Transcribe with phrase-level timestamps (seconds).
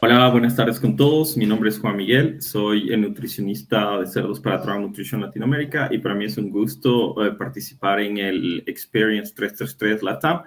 [0.00, 1.36] Hola, buenas tardes con todos.
[1.36, 5.98] Mi nombre es Juan Miguel, soy el nutricionista de cerdos para Traum Nutrition Latinoamérica y
[5.98, 10.42] para mí es un gusto eh, participar en el Experience 333 LATAM.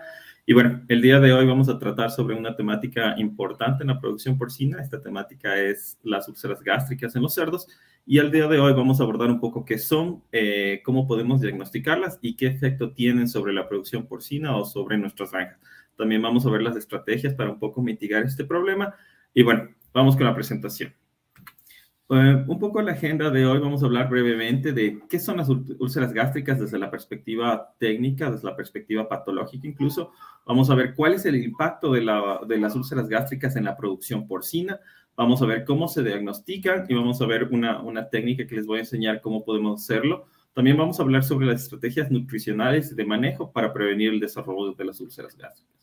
[0.45, 3.99] Y bueno, el día de hoy vamos a tratar sobre una temática importante en la
[3.99, 4.81] producción porcina.
[4.81, 7.68] Esta temática es las úlceras gástricas en los cerdos.
[8.06, 11.42] Y el día de hoy vamos a abordar un poco qué son, eh, cómo podemos
[11.42, 15.60] diagnosticarlas y qué efecto tienen sobre la producción porcina o sobre nuestras granjas.
[15.97, 18.95] También vamos a ver las estrategias para un poco mitigar este problema
[19.34, 20.93] y bueno, vamos con la presentación.
[22.13, 25.48] Eh, un poco la agenda de hoy vamos a hablar brevemente de qué son las
[25.48, 30.12] úlceras gástricas desde la perspectiva técnica, desde la perspectiva patológica incluso.
[30.45, 33.77] Vamos a ver cuál es el impacto de, la, de las úlceras gástricas en la
[33.77, 34.77] producción porcina.
[35.16, 38.66] Vamos a ver cómo se diagnostican y vamos a ver una, una técnica que les
[38.66, 40.25] voy a enseñar cómo podemos hacerlo.
[40.53, 44.84] También vamos a hablar sobre las estrategias nutricionales de manejo para prevenir el desarrollo de
[44.84, 45.80] las úlceras gástricas.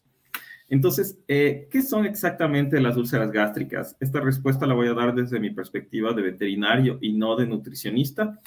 [0.69, 3.97] Entonces, eh, ¿qué son exactamente las úlceras gástricas?
[4.01, 8.39] Esta respuesta la voy a dar desde mi perspectiva de veterinario y no de nutricionista.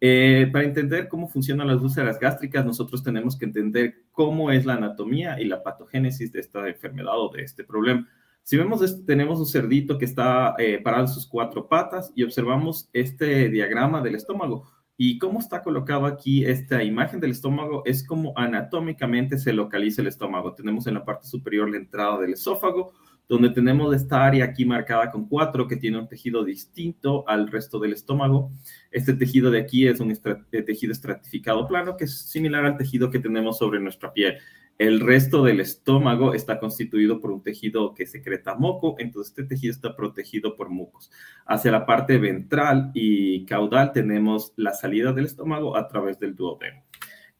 [0.00, 4.74] Eh, para entender cómo funcionan las úlceras gástricas, nosotros tenemos que entender cómo es la
[4.74, 8.08] anatomía y la patogénesis de esta enfermedad o de este problema.
[8.42, 12.90] Si vemos, tenemos un cerdito que está eh, parado en sus cuatro patas y observamos
[12.92, 14.70] este diagrama del estómago.
[14.96, 20.08] Y cómo está colocado aquí esta imagen del estómago es como anatómicamente se localiza el
[20.08, 20.54] estómago.
[20.54, 22.92] Tenemos en la parte superior la entrada del esófago,
[23.28, 27.78] donde tenemos esta área aquí marcada con cuatro que tiene un tejido distinto al resto
[27.78, 28.50] del estómago.
[28.90, 33.10] Este tejido de aquí es un eh, tejido estratificado plano que es similar al tejido
[33.10, 34.38] que tenemos sobre nuestra piel.
[34.76, 39.72] El resto del estómago está constituido por un tejido que secreta moco, entonces este tejido
[39.72, 41.12] está protegido por mucos.
[41.46, 46.82] Hacia la parte ventral y caudal tenemos la salida del estómago a través del duodeno.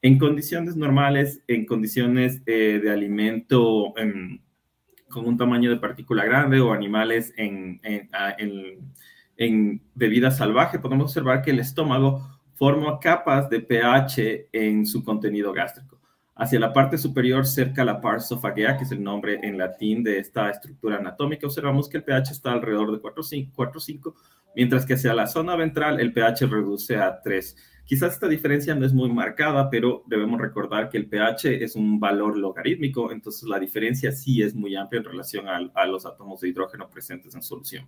[0.01, 3.93] En condiciones normales, en condiciones eh, de alimento
[5.15, 7.79] con un tamaño de partícula grande o animales en,
[9.37, 15.05] en, de vida salvaje, podemos observar que el estómago forma capas de pH en su
[15.05, 16.01] contenido gástrico.
[16.35, 20.03] Hacia la parte superior, cerca a la pars esofagea, que es el nombre en latín
[20.03, 24.13] de esta estructura anatómica, observamos que el pH está alrededor de 4,5,
[24.53, 27.55] mientras que hacia la zona ventral el pH reduce a 3.
[27.85, 31.99] Quizás esta diferencia no es muy marcada, pero debemos recordar que el pH es un
[31.99, 36.41] valor logarítmico, entonces la diferencia sí es muy amplia en relación a, a los átomos
[36.41, 37.87] de hidrógeno presentes en solución.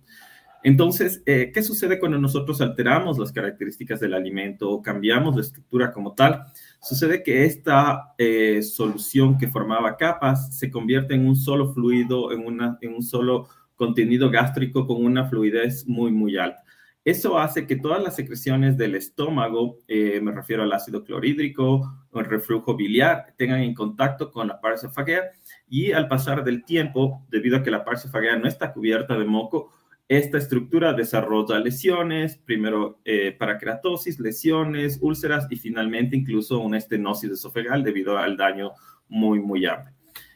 [0.62, 5.92] Entonces, eh, ¿qué sucede cuando nosotros alteramos las características del alimento o cambiamos la estructura
[5.92, 6.42] como tal?
[6.80, 12.44] Sucede que esta eh, solución que formaba capas se convierte en un solo fluido, en,
[12.44, 16.64] una, en un solo contenido gástrico con una fluidez muy, muy alta.
[17.08, 22.26] Eso hace que todas las secreciones del estómago, eh, me refiero al ácido clorhídrico el
[22.26, 25.22] reflujo biliar, tengan en contacto con la parsefagea
[25.70, 29.72] y al pasar del tiempo, debido a que la parsefagea no está cubierta de moco,
[30.06, 37.84] esta estructura desarrolla lesiones, primero eh, parakeratosis, lesiones, úlceras y finalmente incluso una estenosis esofegal
[37.84, 38.72] debido al daño
[39.08, 39.94] muy, muy amplio.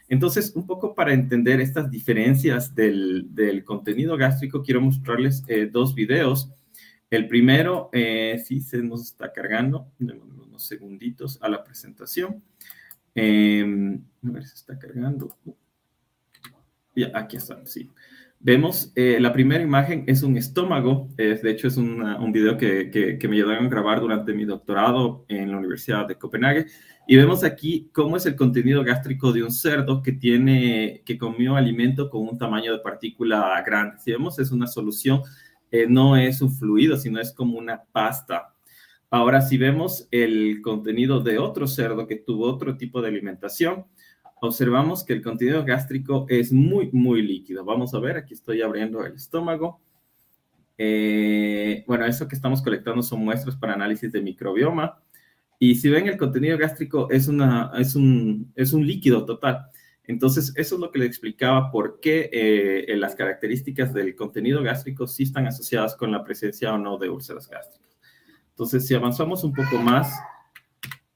[0.08, 6.50] Entonces, un poco para entender estas diferencias del, contenido gástrico, quiero mostrarles eh, dos videos.
[7.12, 12.42] El primero, eh, sí se nos está cargando, unos segunditos a la presentación.
[13.14, 15.36] Em, a ver si está cargando.
[16.96, 17.90] Ya, aquí está, sí.
[18.40, 23.28] Vemos, eh, la primera imagen es un estómago, de hecho es un video que, que,
[23.28, 26.64] me ayudaron a grabar durante mi doctorado en la Universidad de Copenhague,
[27.06, 31.56] y vemos aquí cómo es el contenido gástrico de un cerdo que tiene, que comió
[31.56, 33.98] alimento con un tamaño de partícula grande.
[33.98, 35.20] Si vemos, es una solución,
[35.88, 38.54] no es un fluido, sino es como una pasta.
[39.10, 43.84] Ahora, si vemos el contenido de otro cerdo que tuvo otro tipo de alimentación,
[44.40, 47.64] observamos que el contenido gástrico es muy, muy líquido.
[47.64, 49.80] Vamos a ver, aquí estoy abriendo el estómago.
[50.78, 54.98] Eh, bueno, eso que estamos colectando son muestras para análisis de microbioma.
[55.58, 59.66] Y si ven, el contenido gástrico es, una, es, un, es un líquido total.
[60.04, 65.06] Entonces, eso es lo que le explicaba por qué eh, las características del contenido gástrico
[65.06, 67.96] sí están asociadas con la presencia o no de úlceras gástricas.
[68.50, 70.12] Entonces, si avanzamos un poco más,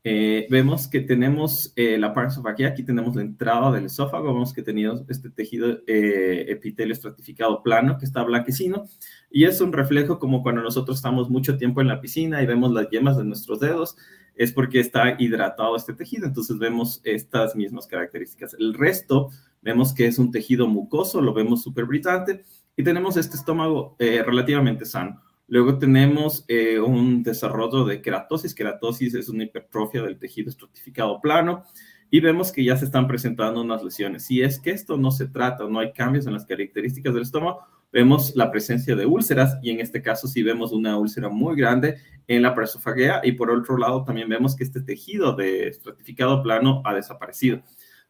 [0.08, 4.62] eh, vemos que tenemos eh, la parsofagia, aquí tenemos la entrada del esófago, vemos que
[4.62, 8.86] tenemos este tejido eh, epitelio estratificado plano que está blanquecino
[9.32, 12.70] y es un reflejo como cuando nosotros estamos mucho tiempo en la piscina y vemos
[12.70, 13.96] las yemas de nuestros dedos,
[14.36, 18.54] es porque está hidratado este tejido, entonces vemos estas mismas características.
[18.58, 19.30] El resto
[19.62, 22.44] vemos que es un tejido mucoso, lo vemos súper brillante
[22.76, 25.22] y tenemos este estómago relativamente sano.
[25.48, 28.54] Luego tenemos eh, un desarrollo de queratosis.
[28.54, 31.62] Queratosis es una hipertrofia del tejido estratificado plano
[32.10, 34.24] y vemos que ya se están presentando unas lesiones.
[34.24, 37.60] Si es que esto no se trata, no hay cambios en las características del estómago,
[37.92, 41.96] vemos la presencia de úlceras y en este caso sí vemos una úlcera muy grande
[42.26, 46.82] en la presofagea y por otro lado también vemos que este tejido de estratificado plano
[46.84, 47.62] ha desaparecido.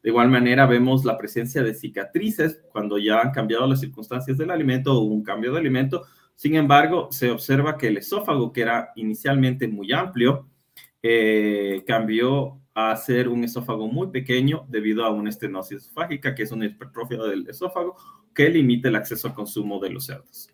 [0.03, 4.51] De igual manera vemos la presencia de cicatrices cuando ya han cambiado las circunstancias del
[4.51, 6.05] alimento o un cambio de alimento.
[6.35, 10.49] Sin embargo, se observa que el esófago, que era inicialmente muy amplio,
[11.03, 16.53] eh, cambió a ser un esófago muy pequeño debido a una estenosis esofágica, que es
[16.53, 17.97] una hipertrofia del esófago
[18.37, 20.51] que limita el acceso al consumo de los cerdos.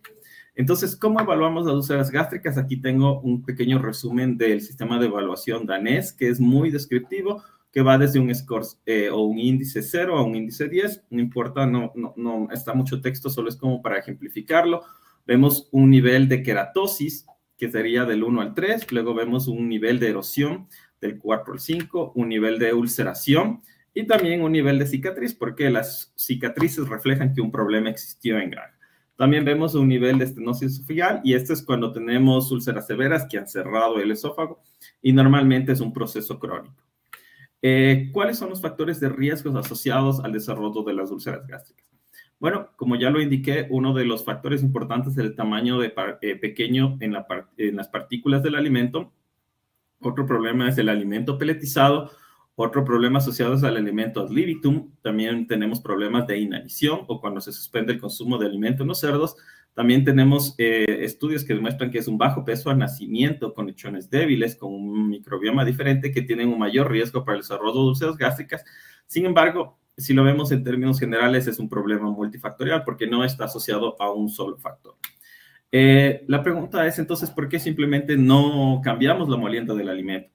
[0.54, 2.56] Entonces, ¿cómo evaluamos las úlceras gástricas?
[2.56, 7.42] Aquí tengo un pequeño resumen del sistema de evaluación danés, que es muy descriptivo,
[7.72, 11.06] que va desde un score eh, o un índice 0 a un índice 10.
[11.10, 14.82] No importa, no, no, no está mucho texto, solo es como para ejemplificarlo.
[15.26, 17.26] Vemos un nivel de queratosis,
[17.56, 18.92] que sería del 1 al 3.
[18.92, 20.68] Luego vemos un nivel de erosión
[21.00, 23.62] del 4 al 5, un nivel de ulceración
[23.94, 28.50] y también un nivel de cicatriz, porque las cicatrices reflejan que un problema existió en
[28.50, 28.78] granja.
[29.16, 33.38] También vemos un nivel de estenosis esofágica y esto es cuando tenemos úlceras severas que
[33.38, 34.62] han cerrado el esófago
[35.02, 36.82] y normalmente es un proceso crónico.
[37.60, 41.86] Eh, ¿Cuáles son los factores de riesgos asociados al desarrollo de las úlceras gástricas?
[42.40, 46.36] Bueno, como ya lo indiqué, uno de los factores importantes es el tamaño de eh,
[46.36, 47.14] pequeño en,
[47.58, 49.12] en las partículas del alimento
[50.02, 52.10] otro problema es el alimento peletizado.
[52.54, 54.92] Otro problema asociado es al alimento ad libitum.
[55.02, 59.00] También tenemos problemas de inanición o cuando se suspende el consumo de alimento en los
[59.00, 59.36] cerdos.
[59.74, 64.10] También tenemos eh, estudios que demuestran que es un bajo peso al nacimiento con lechones
[64.10, 68.18] débiles, con un microbioma diferente, que tienen un mayor riesgo para el desarrollo de úlceras
[68.18, 68.64] gástricas.
[69.06, 73.46] Sin embargo, si lo vemos en términos generales, es un problema multifactorial porque no está
[73.46, 74.96] asociado a un solo factor.
[75.70, 80.30] Eh, la pregunta es entonces, ¿por qué simplemente no cambiamos la molienda del alimento?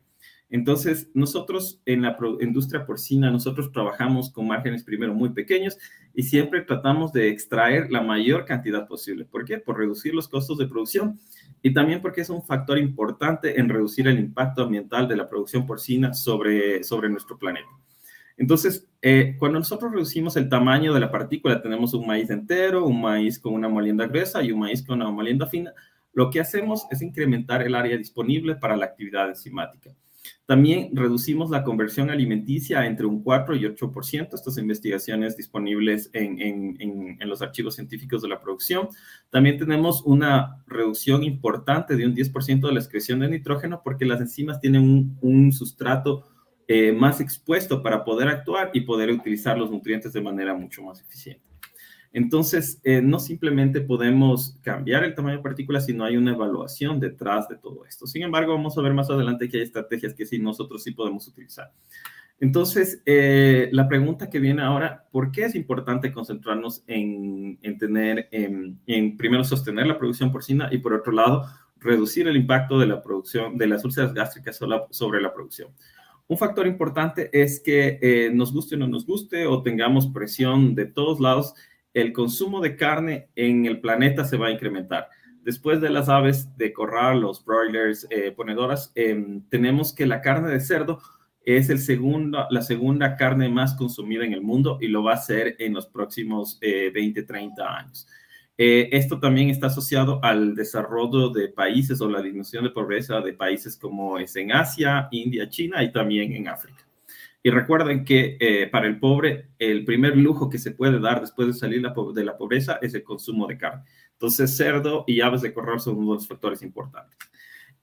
[0.49, 5.77] Entonces, nosotros en la industria porcina, nosotros trabajamos con márgenes primero muy pequeños
[6.13, 9.25] y siempre tratamos de extraer la mayor cantidad posible.
[9.25, 9.57] ¿Por qué?
[9.57, 11.19] Por reducir los costos de producción
[11.61, 15.65] y también porque es un factor importante en reducir el impacto ambiental de la producción
[15.65, 17.67] porcina sobre, sobre nuestro planeta.
[18.37, 23.01] Entonces, eh, cuando nosotros reducimos el tamaño de la partícula, tenemos un maíz entero, un
[23.01, 25.73] maíz con una molienda gruesa y un maíz con una molienda fina,
[26.13, 29.91] lo que hacemos es incrementar el área disponible para la actividad enzimática.
[30.45, 37.17] También reducimos la conversión alimenticia entre un 4 y 8%, estas investigaciones disponibles en, en,
[37.19, 38.89] en, los archivos científicos de la producción.
[39.29, 44.21] También tenemos una reducción importante de un 10% de la excreción de nitrógeno porque las
[44.21, 46.23] enzimas tienen un, un sustrato
[46.69, 50.99] eh, más expuesto para poder actuar y poder utilizar los nutrientes de manera mucho más
[51.01, 51.46] eficiente.
[52.13, 57.47] Entonces, eh, no simplemente podemos cambiar el tamaño de partículas, sino hay una evaluación detrás
[57.47, 58.07] de todo esto.
[58.07, 61.27] Sin embargo, vamos a ver más adelante que hay estrategias que sí nosotros sí podemos
[61.27, 61.71] utilizar.
[62.39, 68.79] Entonces, eh, la pregunta que viene ahora, ¿por qué es importante concentrarnos en, tener, en,
[68.85, 71.45] en, primero sostener la producción porcina y por otro lado,
[71.79, 74.59] reducir el impacto de la producción, de las úlceras gástricas
[74.91, 75.69] sobre la producción?
[76.27, 80.75] Un factor importante es que eh, nos guste o no nos guste o tengamos presión
[80.75, 81.53] de todos lados,
[81.97, 85.09] el consumo de carne en el planeta se va a incrementar.
[85.41, 90.51] Después de las aves de corral, los broilers, eh, ponedoras, em, tenemos que la carne
[90.51, 90.99] de cerdo
[91.43, 95.73] es la segunda carne más consumida en el mundo y lo va a ser en
[95.73, 98.07] los próximos 20, eh, 30 años.
[98.59, 103.33] Eh, esto también está asociado al desarrollo de países o la disminución de pobreza de
[103.33, 106.86] países como es en Asia, India, China y también en África.
[107.47, 111.47] Y recuerden que eh, para el pobre, el primer lujo que se puede dar después
[111.47, 113.83] de salir de la pobreza es el consumo de carne.
[114.11, 117.17] Entonces, cerdo y aves de corral son uno de los factores importantes.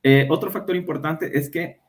[0.03, 1.81] Eh, otro factor importante es que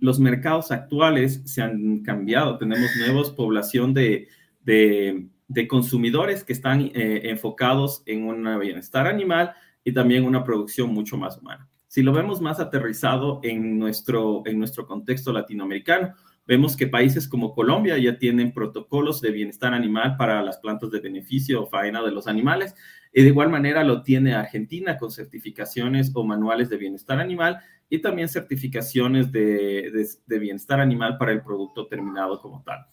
[0.00, 2.58] los mercados actuales se han cambiado.
[2.58, 4.26] Tenemos nuevos población de,
[4.62, 9.52] de de consumidores que están eh, enfocados en un bienestar animal
[9.84, 11.68] y también una producción mucho más humana.
[11.88, 16.14] Si lo vemos más aterrizado en nuestro, en nuestro contexto latinoamericano,
[16.46, 21.00] vemos que países como Colombia ya tienen protocolos de bienestar animal para las plantas de
[21.00, 22.74] beneficio o faena de los animales.
[23.12, 27.58] Y de igual manera lo tiene Argentina con certificaciones o manuales de bienestar animal
[27.88, 32.86] y también certificaciones de, de, bienestar animal para el producto terminado como tal.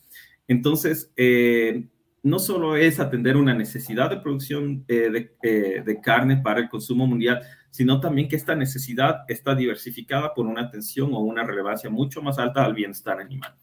[0.47, 1.87] Entonces, eh,
[2.23, 7.07] no solo es atender una necesidad de producción eh, eh, de, carne para el consumo
[7.07, 12.21] mundial, sino también que esta necesidad está diversificada por una atención o una relevancia mucho
[12.21, 13.55] más alta al bienestar animal.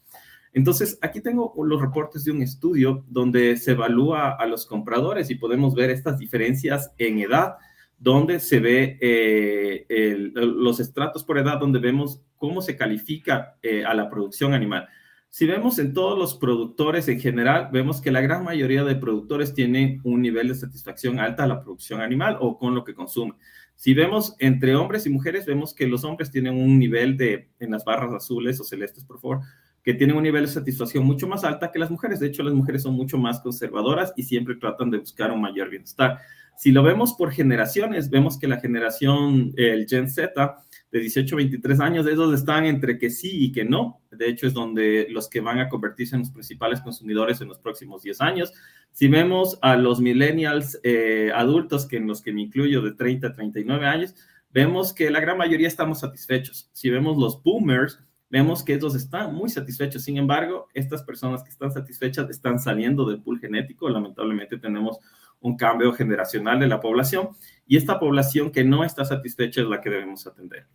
[0.52, 5.34] Entonces, aquí tengo los reportes de un estudio donde se evalúa a los compradores y
[5.34, 7.56] podemos ver estas diferencias en edad,
[7.98, 14.08] donde se ve eh, los estratos por edad, donde vemos cómo se califica a la
[14.08, 14.88] producción animal.
[15.36, 19.52] Si vemos en todos los productores en general, vemos que la gran mayoría de productores
[19.52, 23.36] tienen un nivel de satisfacción alta a la producción animal o con lo que consumen.
[23.76, 27.70] Si vemos entre hombres y mujeres, vemos que los hombres tienen un nivel de, en
[27.70, 29.40] las barras azules o celestes, por favor,
[29.82, 32.18] que tienen un nivel de satisfacción mucho más alta que las mujeres.
[32.18, 35.70] De hecho, las mujeres son mucho más conservadoras y siempre tratan de buscar un mayor
[35.70, 36.18] bienestar.
[36.56, 40.65] Si lo vemos por generaciones, vemos que la generación, el Gen Z,
[40.96, 44.00] de 18 a 23 años, esos están entre que sí y que no.
[44.10, 47.58] De hecho, es donde los que van a convertirse en los principales consumidores en los
[47.58, 48.52] próximos 10 años.
[48.92, 53.26] Si vemos a los millennials eh, adultos, que en los que me incluyo de 30
[53.26, 54.14] a 39 años,
[54.50, 56.70] vemos que la gran mayoría estamos satisfechos.
[56.72, 60.02] Si vemos los boomers, vemos que ellos están muy satisfechos.
[60.02, 63.90] Sin embargo, estas personas que están satisfechas están saliendo del pool genético.
[63.90, 64.98] Lamentablemente tenemos
[65.40, 67.28] un cambio generacional de la población
[67.66, 70.66] y esta población que no está satisfecha es la que debemos atender.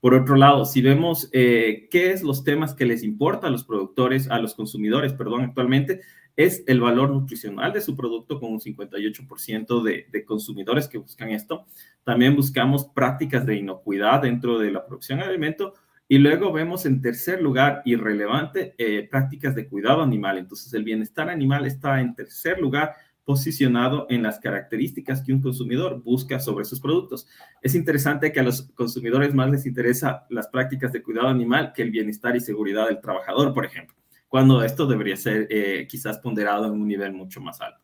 [0.00, 3.64] Por otro lado, si vemos eh, qué es los temas que les importa a los
[3.64, 6.00] productores, a los consumidores, perdón, actualmente,
[6.36, 11.66] es el valor nutricional de su producto con un 58% de, consumidores que buscan esto.
[12.04, 15.74] También buscamos prácticas de inocuidad dentro de la producción de alimento
[16.06, 20.38] y luego vemos en tercer lugar, irrelevante, eh, prácticas de cuidado animal.
[20.38, 22.94] Entonces, el bienestar animal está en tercer lugar
[23.28, 27.28] posicionado en las características que un consumidor busca sobre sus productos.
[27.60, 31.82] Es interesante que a los consumidores más les interesa las prácticas de cuidado animal que
[31.82, 33.94] el bienestar y seguridad del trabajador, por ejemplo,
[34.28, 37.82] cuando esto debería ser eh, quizás ponderado en un nivel mucho más alto.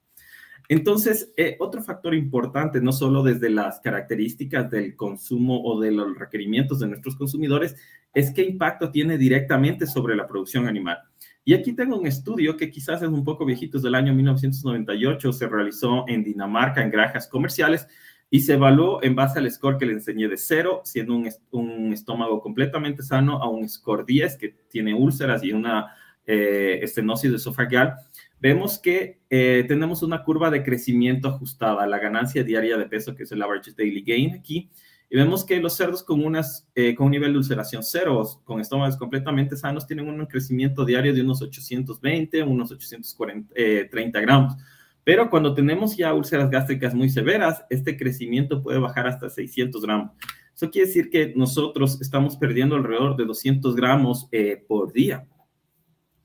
[0.66, 6.18] Entonces, eh, otro factor importante, no solo desde las características del consumo o de los
[6.18, 7.76] requerimientos de nuestros consumidores,
[8.14, 11.00] es qué impacto tiene directamente sobre la producción animal.
[11.44, 15.32] Y aquí tengo un estudio que quizás es un poco viejito, es del año 1998,
[15.32, 17.86] se realizó en Dinamarca en granjas comerciales
[18.30, 21.14] y se evaluó en base al score que le enseñé de cero, siendo
[21.50, 25.94] un, estómago completamente sano, a un score 10 que tiene úlceras y una
[26.26, 27.94] eh, estenosis esofagial.
[28.40, 33.24] Vemos que eh, tenemos una curva de crecimiento ajustada, la ganancia diaria de peso, que
[33.24, 34.70] es el average daily gain aquí,
[35.10, 38.60] y vemos que los cerdos con, unas, eh, con un nivel de ulceración cero, con
[38.60, 44.56] estómagos completamente sanos, tienen un crecimiento diario de unos 820, unos 830 eh, gramos.
[45.04, 50.12] Pero cuando tenemos ya úlceras gástricas muy severas, este crecimiento puede bajar hasta 600 gramos.
[50.54, 55.26] Eso quiere decir que nosotros estamos perdiendo alrededor de 200 gramos eh, por día.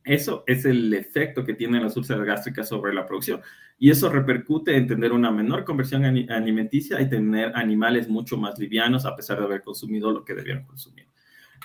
[0.09, 3.41] Eso es el efecto que tienen las úlceras gástricas sobre la producción.
[3.77, 9.05] Y eso repercute en tener una menor conversión alimenticia y tener animales mucho más livianos
[9.05, 11.05] a pesar de haber consumido lo que debieron consumir.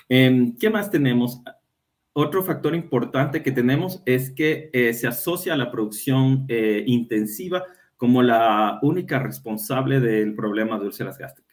[0.07, 1.41] Em, ¿Qué más tenemos?
[2.13, 7.63] Otro factor importante que tenemos es que eh, se asocia a la producción eh, intensiva
[7.97, 11.44] como la única responsable del problema de úlceras gástricas.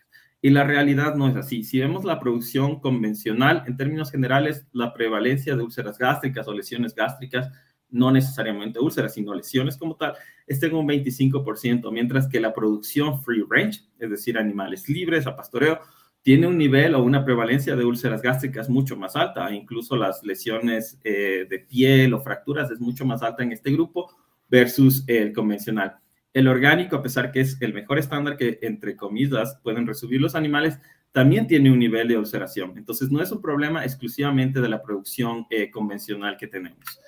[0.45, 1.63] Y la realidad no es así.
[1.63, 6.97] Si vemos la producción convencional, en términos generales, la prevalencia de úlceras gástricas o lesiones
[6.97, 7.49] gástricas,
[7.91, 10.15] no necesariamente úlceras, sino lesiones como tal,
[10.47, 15.37] está en un 25%, mientras que la producción free range, es decir, animales libres a
[15.37, 15.79] pastoreo,
[16.23, 19.53] tiene un nivel o una prevalencia de úlceras gástricas mucho más alta.
[19.55, 24.11] Incluso las lesiones eh, de piel o fracturas es mucho más alta en este grupo
[24.49, 26.02] versus el convencional.
[26.33, 30.35] El orgánico, a pesar que es el mejor estándar que, entre comillas, pueden recibir los
[30.35, 30.79] animales,
[31.13, 32.73] también tiene un nivel de ulceración.
[32.77, 37.01] Entonces, no es un problema exclusivamente de la producción eh, convencional que tenemos.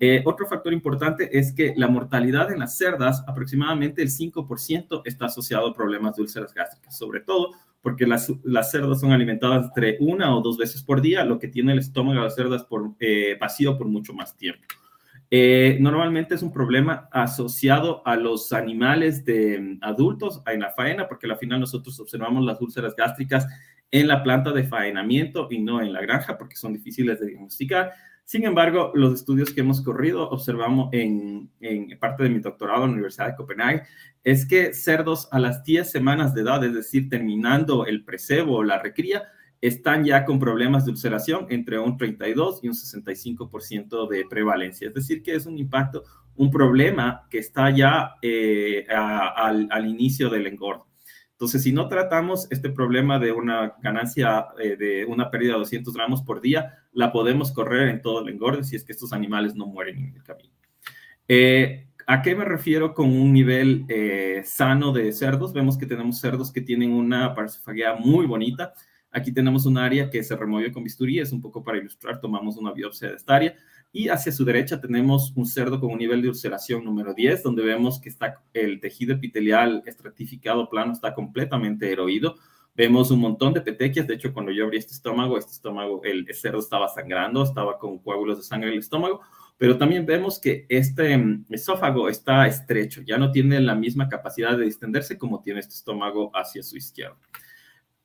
[0.00, 5.26] Eh, otro factor importante es que la mortalidad en las cerdas, aproximadamente el 5%, está
[5.26, 9.98] asociado a problemas de úlceras gástricas, sobre todo porque las, las, cerdas son alimentadas entre
[10.00, 12.66] una o dos veces por día, lo que tiene el estómago de las cerdas
[12.98, 14.62] eh, vacío por mucho más tiempo.
[15.36, 21.08] Eh, normalmente es un problema asociado a los animales de mm, adultos en la faena,
[21.08, 23.44] porque al final nosotros observamos las úlceras gástricas
[23.90, 27.90] en la planta de faenamiento y no en la granja, porque son difíciles de diagnosticar.
[28.24, 32.90] Sin embargo, los estudios que hemos corrido, observamos en, en parte de mi doctorado en
[32.90, 33.82] la Universidad de Copenhague,
[34.22, 38.62] es que cerdos a las 10 semanas de edad, es decir, terminando el precebo o
[38.62, 39.24] la recría,
[39.66, 44.88] están ya con problemas de ulceración entre un 32 y un 65% de prevalencia.
[44.88, 46.04] Es decir, que es un impacto,
[46.36, 50.86] un problema que está ya eh, al, inicio del engordo.
[51.32, 55.94] Entonces, si no tratamos este problema de una ganancia, eh, de una pérdida de 200
[55.94, 59.54] gramos por día, la podemos correr en todo el engorde si es que estos animales
[59.54, 60.52] no mueren en el camino.
[61.26, 63.86] Eh, ¿A qué me refiero con un nivel
[64.44, 65.54] sano de cerdos?
[65.54, 68.74] Vemos que tenemos cerdos que tienen una parsofagia muy bonita,
[69.14, 72.56] Aquí tenemos un área que se removió con bisturí, es un poco para ilustrar, tomamos
[72.56, 73.54] una biopsia de esta área.
[73.92, 77.62] Y hacia su derecha tenemos un cerdo con un nivel de ulceración número 10, donde
[77.62, 82.36] vemos que está el tejido epitelial estratificado plano está completamente eroído,
[82.76, 84.06] Vemos un montón de petequias.
[84.06, 87.98] De hecho, cuando yo abrí este estómago, este estómago, el cerdo estaba sangrando, estaba con
[87.98, 89.20] coágulos de sangre en el estómago.
[89.56, 94.58] Pero también vemos que este mm, esófago está estrecho, ya no tiene la misma capacidad
[94.58, 97.16] de distenderse como tiene este estómago hacia su izquierda.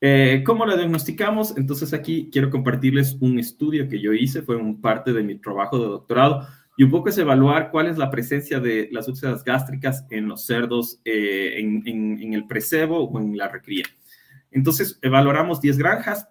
[0.01, 1.57] Eh, ¿Cómo lo diagnosticamos?
[1.57, 5.77] Entonces aquí quiero compartirles un estudio que yo hice, fue un parte de mi trabajo
[5.77, 10.05] de doctorado, y un poco es evaluar cuál es la presencia de las úlceras gástricas
[10.09, 13.83] en los cerdos eh, en, el precebo o en la recría.
[14.49, 16.29] Entonces, evaluamos 10 granjas.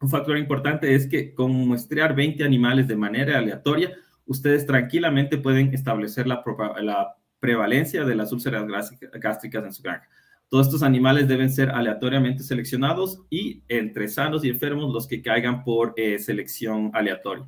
[0.00, 3.90] Un factor importante es que con muestrear 20 animales de manera aleatoria,
[4.24, 6.44] ustedes tranquilamente pueden establecer la,
[6.80, 8.66] la prevalencia de las úlceras
[9.14, 10.08] gástricas en su granja.
[10.48, 15.64] Todos estos animales deben ser aleatoriamente seleccionados y entre sanos y enfermos los que caigan
[15.64, 17.44] por eh, selección aleatoria.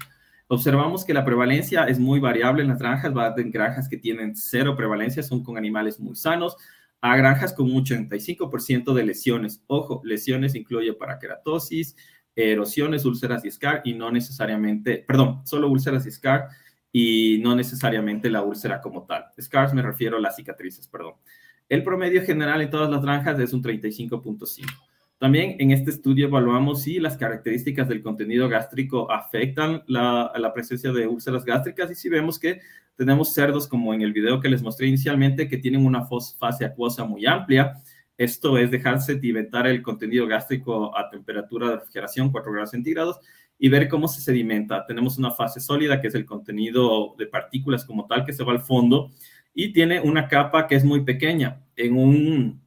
[0.48, 4.34] Observamos que la prevalencia es muy variable en las granjas, va de granjas que tienen
[4.34, 6.56] cero prevalencia, son con animales muy sanos,
[7.00, 9.62] a granjas con un 85% de lesiones.
[9.66, 11.94] Ojo, lesiones incluye paraqueratosis,
[12.34, 16.48] erosiones, úlceras y scar, y no necesariamente, perdón, solo úlceras y scar,
[16.90, 19.26] y no necesariamente la úlcera como tal.
[19.40, 21.14] Scars me refiero a las cicatrices, perdón.
[21.68, 24.64] El promedio general en todas las granjas es un 35.5.
[25.18, 30.92] También en este estudio evaluamos si las características del contenido gástrico afectan la, la presencia
[30.92, 32.60] de úlceras gástricas y si vemos que
[32.96, 37.04] tenemos cerdos como en el video que les mostré inicialmente que tienen una fase acuosa
[37.04, 37.74] muy amplia.
[38.16, 43.20] Esto es dejarse sedimentar el contenido gástrico a temperatura de refrigeración 4 grados centígrados
[43.58, 44.86] y ver cómo se sedimenta.
[44.86, 48.52] Tenemos una fase sólida que es el contenido de partículas como tal que se va
[48.52, 49.10] al fondo
[49.54, 52.60] y tiene una capa que es muy pequeña en un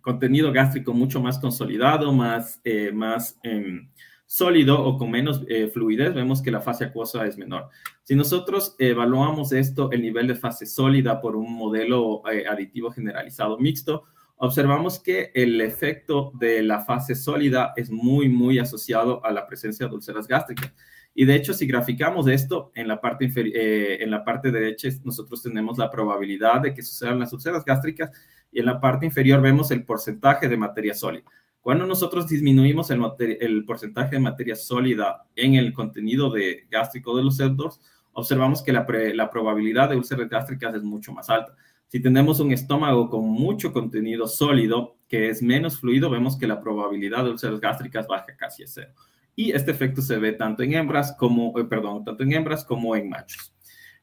[0.00, 3.88] contenido gástrico mucho más consolidado, más, eh, más em,
[4.26, 7.68] sólido o con menos eh, fluidez, vemos que la fase acuosa es menor.
[8.02, 13.58] Si nosotros evaluamos esto, el nivel de fase sólida por un modelo eh, aditivo generalizado
[13.58, 14.04] mixto,
[14.36, 19.88] observamos que el efecto de la fase sólida es muy, muy asociado a la presencia
[19.88, 20.72] de úlceras gástricas.
[21.18, 25.42] Y de hecho, si graficamos esto en la parte, eh, en la parte derecha, nosotros
[25.42, 28.10] tenemos la probabilidad de que sucedan las úlceras gástricas
[28.52, 31.24] y en la parte inferior vemos el porcentaje de materia sólida.
[31.62, 33.02] Cuando nosotros disminuimos el,
[33.40, 37.80] el porcentaje de materia sólida en el contenido de gástrico de los cerdos,
[38.12, 41.56] observamos que la, la probabilidad de úlceras gástricas es mucho más alta.
[41.86, 46.60] Si tenemos un estómago con mucho contenido sólido, que es menos fluido, vemos que la
[46.60, 48.92] probabilidad de úlceras gástricas baja casi a cero
[49.36, 52.96] y este efecto se ve tanto en hembras como, eh, perdón, tanto en hembras como
[52.96, 53.54] en machos.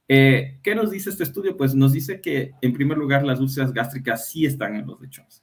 [0.08, 1.58] Eh, ¿Qué nos dice este estudio?
[1.58, 5.42] Pues nos dice que, en primer lugar, las úlceras gástricas sí están en los lechones,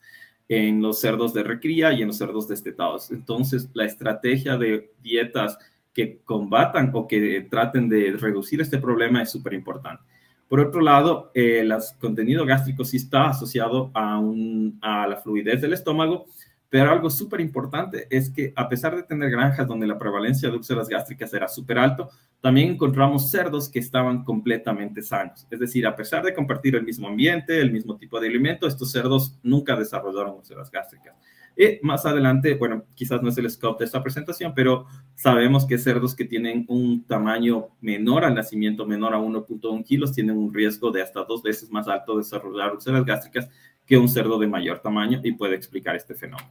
[0.48, 3.10] en los cerdos de recría y en los cerdos destetados.
[3.10, 5.58] Entonces, la estrategia de dietas
[5.92, 10.04] que combatan o que traten de reducir este problema es súper importante.
[10.46, 15.72] Por otro lado, el contenido gástrico sí está asociado a, un, a la fluidez del
[15.72, 16.26] estómago,
[16.70, 20.56] pero algo súper importante es que a pesar de tener granjas donde la prevalencia de
[20.56, 22.08] úlceras gástricas era súper alto,
[22.40, 25.48] también encontramos cerdos que estaban completamente sanos.
[25.50, 28.92] Es decir, a pesar de compartir el mismo ambiente, el mismo tipo de alimento, estos
[28.92, 31.16] cerdos nunca desarrollaron úlceras gástricas.
[31.56, 35.76] Y más adelante, bueno, quizás no es el scope de esta presentación, pero sabemos que
[35.76, 40.92] cerdos que tienen un tamaño menor al nacimiento, menor a 1.1 kilos, tienen un riesgo
[40.92, 43.48] de hasta dos veces más alto de desarrollar úlceras gástricas
[43.90, 46.48] que un cerdo de mayor tamaño y puede explicar este fenómeno.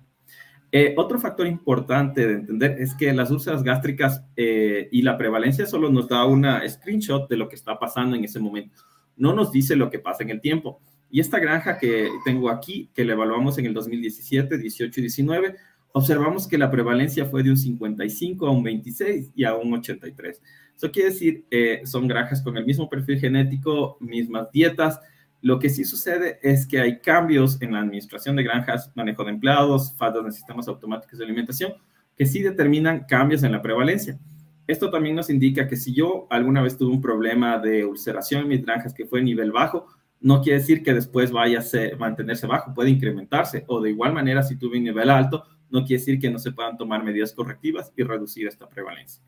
[0.74, 5.66] Eh, otro factor importante de entender es que las úlceras gástricas eh, y la prevalencia
[5.66, 8.82] solo nos da una screenshot de lo que está pasando en ese momento.
[9.16, 10.82] No nos dice lo que pasa en el tiempo.
[11.10, 15.56] Y esta granja que tengo aquí, que la evaluamos en el 2017, 18 y 19,
[15.94, 20.42] observamos que la prevalencia fue de un 55 a un 26 y a un 83.
[20.76, 25.00] Eso quiere decir, eh, son granjas con el mismo perfil genético, mismas dietas,
[25.42, 29.32] lo que sí sucede es que hay cambios en la administración de granjas, manejo de
[29.32, 31.74] empleados, faltas de sistemas automáticos de alimentación,
[32.18, 34.20] que sí determinan cambios en la prevalencia.
[34.68, 38.48] Esto también nos indica que si yo alguna vez tuve un problema de ulceración en
[38.50, 39.88] mis granjas que fue nivel bajo,
[40.20, 43.64] no quiere decir que después vaya a mantenerse bajo, puede incrementarse.
[43.68, 46.52] O de igual manera, si tuve un nivel alto, no quiere decir que no se
[46.52, 49.24] puedan tomar medidas correctivas y reducir esta prevalencia.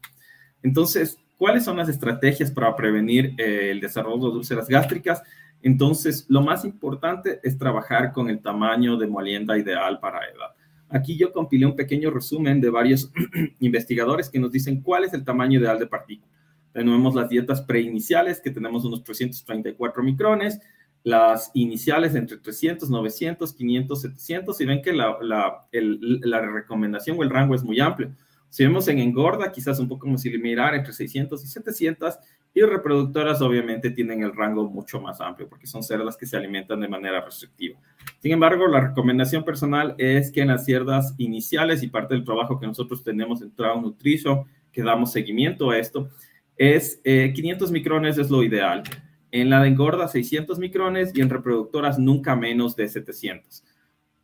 [0.61, 5.23] Entonces, ¿cuáles son las estrategias para prevenir eh, el desarrollo de úlceras gástricas?
[5.63, 10.55] Entonces, lo más importante es trabajar con el tamaño de molienda ideal para edad.
[10.89, 13.11] Aquí yo compilé un pequeño resumen de varios
[13.59, 16.31] investigadores que nos dicen cuál es el tamaño ideal de partícula.
[16.73, 20.59] Tenemos las dietas preiniciales, que tenemos unos 334 micrones,
[21.03, 27.29] las iniciales entre 300, 900, 500, 700, y ven que la, la recomendación o el
[27.29, 28.11] rango es muy amplio.
[28.49, 32.15] Si vemos en engorda, quizás un poco como similar entre 600 y 700,
[32.53, 36.81] y reproductoras obviamente tienen el rango mucho más amplio porque son cerdas que se alimentan
[36.81, 37.79] de manera restrictiva.
[38.19, 42.59] Sin embargo, la recomendación personal es que en las cerdas iniciales y parte del trabajo
[42.59, 46.09] que nosotros tenemos en Traum Nutrition, que damos seguimiento a esto,
[46.57, 48.83] es 500 eh, micrones es lo ideal.
[49.31, 53.63] En la de engorda 600 micrones y en reproductoras nunca menos de 700.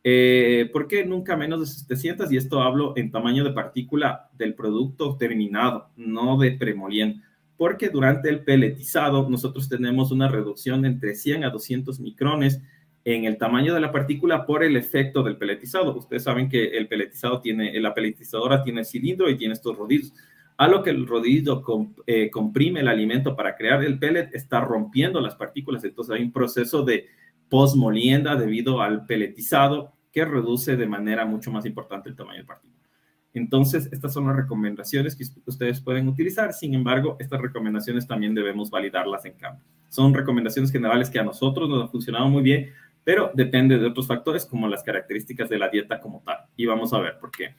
[0.04, 2.30] Eh, ¿Por qué nunca menos de 700?
[2.30, 7.22] Y esto hablo en tamaño de partícula del producto terminado, no de premoliendo
[7.58, 12.62] porque durante el peletizado nosotros tenemos una reducción entre 100 a 200 micrones
[13.04, 15.96] en el tamaño de la partícula por el efecto del peletizado.
[15.96, 20.14] Ustedes saben que el peletizado tiene, la peletizadora tiene cilindro y tiene estos rodillos.
[20.56, 21.62] A lo que el rodillo
[22.06, 25.82] eh, comprime el alimento para crear el pellet, está rompiendo las partículas.
[25.84, 27.06] Entonces hay un proceso de
[27.48, 32.87] posmolienda debido al peletizado que reduce de manera mucho más importante el tamaño de partícula.
[33.34, 36.52] Entonces, estas son las recomendaciones que ustedes pueden utilizar.
[36.52, 39.62] Sin embargo, estas recomendaciones también debemos validarlas en campo.
[39.88, 42.70] Son recomendaciones generales que a nosotros nos han funcionado muy bien,
[43.04, 46.38] pero depende de otros factores como las características de la dieta como tal.
[46.56, 47.54] Y vamos a ver por qué.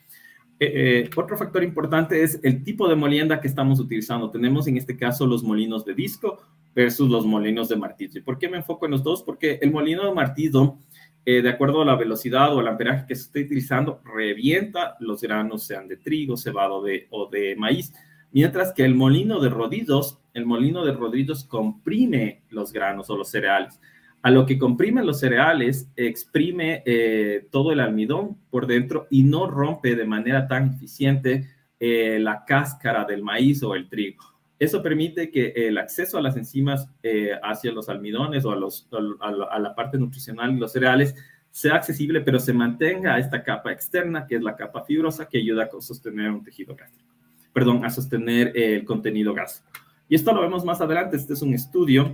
[0.61, 4.29] Eh, eh, otro factor importante es el tipo de molienda que estamos utilizando.
[4.29, 6.39] Tenemos en este caso los molinos de disco
[6.75, 8.19] versus los molinos de martillo.
[8.19, 9.23] ¿Y por qué me enfoco en los dos?
[9.23, 10.77] Porque el molino de martillo
[11.25, 15.21] eh, de acuerdo a la velocidad o el amperaje que se esté utilizando, revienta los
[15.21, 17.93] granos, sean de trigo, cebado o de maíz,
[18.31, 23.29] mientras que el molino de rodillos, el molino de rodillos comprime los granos o los
[23.29, 23.79] cereales.
[24.21, 29.47] A lo que comprime los cereales, exprime eh, todo el almidón por dentro y no
[29.47, 31.47] rompe de manera tan eficiente
[31.79, 34.38] eh, la cáscara del maíz o el trigo.
[34.59, 38.89] Eso permite que el acceso a las enzimas eh, hacia los almidones o a, los,
[38.91, 41.15] a, la, parte nutricional y los cereales
[41.49, 45.63] sea accesible, pero se mantenga esta capa externa, que es la capa fibrosa, que ayuda
[45.63, 47.09] a sostener un tejido gástrico.
[47.53, 49.69] Perdón, a sostener el contenido gástrico.
[50.09, 51.15] Y esto lo vemos más adelante.
[51.15, 52.13] Este es un estudio,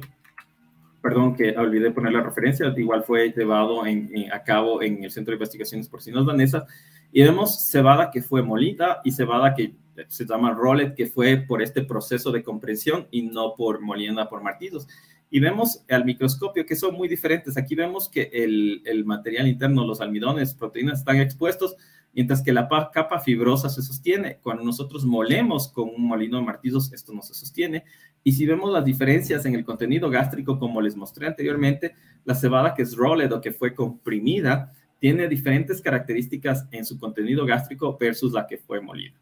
[1.01, 5.37] perdón que olvidé poner la referencia, igual fue llevado a cabo en el Centro de
[5.37, 6.67] Investigaciones Porcinos Danesa,
[7.15, 9.73] y vemos cebada que fue molida y cebada que
[10.09, 14.43] se llama rollet, que fue por este proceso de compresión y no por molienda por
[14.43, 14.85] martillos.
[15.29, 17.55] Y vemos al microscopio que son muy diferentes.
[17.55, 21.77] Aquí vemos que el, material interno, los almidones, proteínas están expuestos,
[22.11, 24.39] mientras que la capa fibrosa se sostiene.
[24.43, 27.85] Cuando nosotros molemos con un molino de martillos, esto no se sostiene.
[28.25, 32.73] Y si vemos las diferencias en el contenido gástrico, como les mostré anteriormente, la cebada
[32.73, 38.33] que es rolled o que fue comprimida, tiene diferentes características en su contenido gástrico versus
[38.33, 39.13] la que fue molida.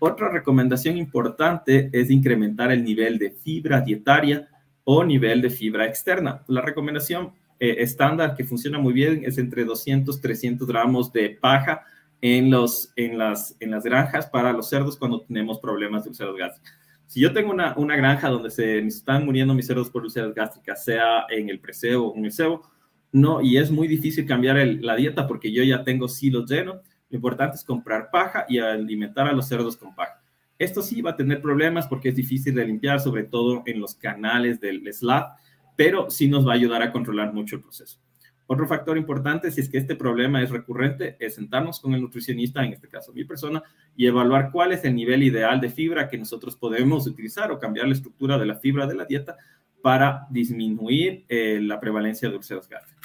[0.00, 4.48] Otra recomendación importante es incrementar el nivel de fibra dietaria
[4.84, 6.44] o nivel de fibra externa.
[6.46, 11.84] La recomendación eh, estándar que funciona muy bien es entre 200 300 gramos de paja
[12.20, 12.94] en, las,
[13.84, 16.74] granjas para los cerdos cuando tenemos problemas de úlceras gástricas.
[17.06, 20.84] Si yo tengo una, una granja donde se están muriendo mis cerdos por úlceras gástricas,
[20.84, 22.70] sea en el preseo o en el cebo,
[23.12, 26.76] no, y es muy difícil cambiar la dieta porque yo ya tengo silos llenos,
[27.10, 30.20] lo importante es comprar paja y alimentar a los cerdos con paja.
[30.58, 33.94] Esto sí va a tener problemas porque es difícil de limpiar, sobre todo en los
[33.94, 35.36] canales del slab,
[35.76, 37.98] pero sí nos va a ayudar a controlar mucho el proceso.
[38.50, 42.64] Otro factor importante, si es que este problema es recurrente, es sentarnos con el nutricionista,
[42.64, 43.62] en este caso mi persona,
[43.94, 47.86] y evaluar cuál es el nivel ideal de fibra que nosotros podemos utilizar o cambiar
[47.86, 49.36] la estructura de la fibra de la dieta
[49.82, 52.97] para disminuir eh, la prevalencia de úlceras gástricas.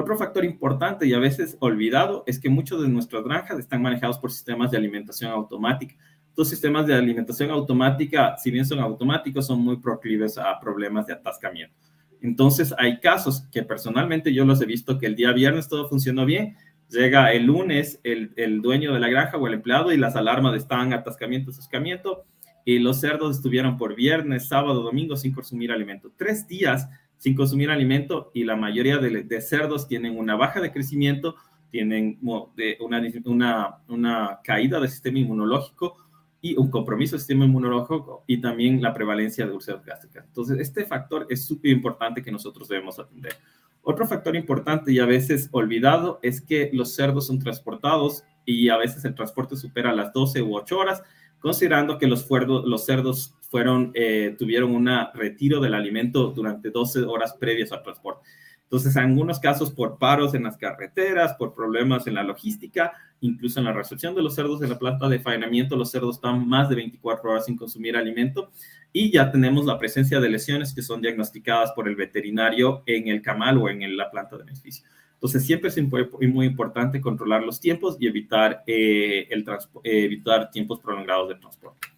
[0.00, 4.18] Otro factor importante y a veces olvidado es que muchos de nuestras granjas están manejados
[4.18, 5.94] por sistemas de alimentación automática.
[6.26, 11.12] Estos sistemas de alimentación automática, si bien son automáticos, son muy proclives a problemas de
[11.12, 11.76] atascamiento.
[12.22, 16.24] Entonces, hay casos que personalmente yo los he visto que el día viernes todo funcionó
[16.24, 16.56] bien,
[16.88, 20.56] llega el lunes el, el dueño de la granja o el empleado y las alarmas
[20.56, 22.24] están atascamiento, atascamiento,
[22.64, 26.10] y los cerdos estuvieron por viernes, sábado, domingo sin consumir alimento.
[26.16, 26.88] Tres días
[27.20, 31.36] sin consumir alimento y la mayoría de, cerdos tienen una baja de crecimiento,
[31.70, 35.98] tienen una, una, caída del sistema inmunológico
[36.40, 40.24] y un compromiso del sistema inmunológico y también la prevalencia de úlceras gástricas.
[40.24, 43.34] Entonces, este factor es súper importante que nosotros debemos atender.
[43.82, 48.78] Otro factor importante y a veces olvidado es que los cerdos son transportados y a
[48.78, 51.02] veces el transporte supera las 12 u 8 horas,
[51.38, 57.34] considerando que los, los cerdos fueron, eh, tuvieron un retiro del alimento durante 12 horas
[57.34, 58.28] previas al transporte.
[58.62, 63.58] Entonces, en algunos casos por paros en las carreteras, por problemas en la logística, incluso
[63.58, 66.68] en la recepción de los cerdos en la planta de faenamiento, los cerdos están más
[66.68, 68.52] de 24 horas sin consumir alimento
[68.92, 73.20] y ya tenemos la presencia de lesiones que son diagnosticadas por el veterinario en el
[73.20, 74.86] camal o en la planta de beneficio.
[75.14, 79.44] Entonces, siempre es muy importante controlar los tiempos y evitar, eh, el
[79.82, 81.88] evitar tiempos prolongados de transporte.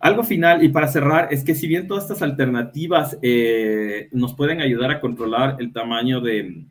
[0.00, 3.18] Algo final y para cerrar es que si bien todas estas alternativas
[4.12, 6.64] nos pueden ayudar a controlar el tamaño de,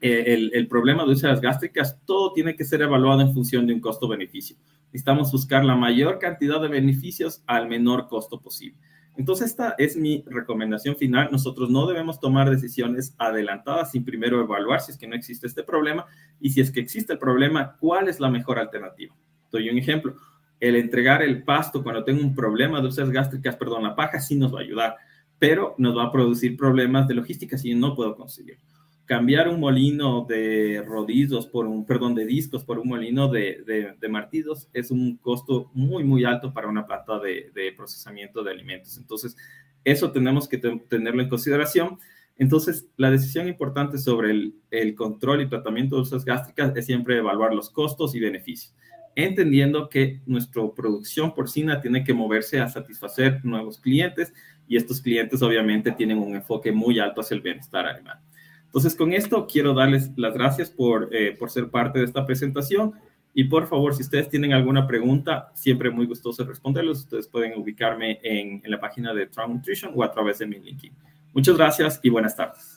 [0.00, 3.80] el, el, problema de úlceras gástricas, todo tiene que ser evaluado en función de un
[3.80, 4.56] costo-beneficio.
[4.86, 8.78] Necesitamos buscar la mayor cantidad de beneficios al menor costo posible.
[9.16, 11.28] Entonces, esta es mi recomendación final.
[11.30, 15.62] Nosotros no debemos tomar decisiones adelantadas sin primero evaluar si es que no existe este
[15.62, 16.06] problema
[16.40, 19.14] y si es que existe el problema, cuál es la mejor alternativa.
[19.50, 20.16] Doy un ejemplo.
[20.60, 24.36] El entregar el pasto cuando tengo un problema de úlceras gástricas, perdón, la paja sí
[24.36, 24.96] nos va a ayudar,
[25.38, 28.58] pero nos va a producir problemas de logística si no puedo conseguir
[29.04, 34.08] cambiar un molino de rodillos por un, perdón, de discos por un molino de, de,
[34.08, 38.96] martillos es un costo muy, muy alto para una planta de, de procesamiento de alimentos.
[38.96, 39.36] Entonces,
[39.84, 41.98] eso tenemos que tenerlo en consideración.
[42.36, 47.18] Entonces, la decisión importante sobre el, el control y tratamiento de úlceras gástricas es siempre
[47.18, 48.74] evaluar los costos y beneficios,
[49.16, 54.32] entendiendo que nuestra producción porcina tiene que moverse a satisfacer nuevos clientes
[54.66, 58.18] y estos clientes obviamente tienen un enfoque muy alto hacia el bienestar animal.
[58.64, 62.94] Entonces, con esto quiero darles las gracias por, eh, por ser parte de esta presentación.
[63.32, 67.00] Y por favor, si ustedes tienen alguna pregunta, siempre muy gustoso responderlos.
[67.00, 70.58] Ustedes pueden ubicarme en, en la página de Traum Nutrition o a través de mi
[70.58, 70.92] LinkedIn.
[71.32, 72.73] Muchas gracias y buenas tardes.